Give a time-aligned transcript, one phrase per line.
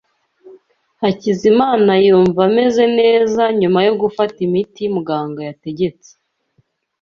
[1.01, 6.09] Hakizimana yumva ameze neza nyuma yo gufata imiti muganga yategetse.